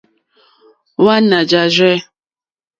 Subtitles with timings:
[1.03, 1.95] Wàná jáàrzɛ̂.